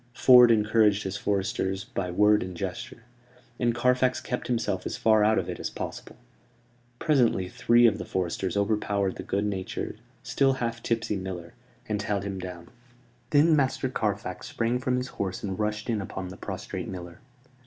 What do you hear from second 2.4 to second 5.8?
and gesture; and Carfax kept himself as far out of it as